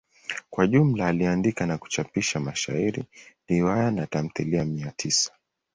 Kwa 0.49 0.67
jumla 0.67 1.07
aliandika 1.07 1.65
na 1.65 1.77
kuchapisha 1.77 2.39
mashairi, 2.39 3.03
riwaya 3.47 3.91
na 3.91 4.07
tamthilia 4.07 4.65
mia 4.65 4.91
tisa. 4.91 5.31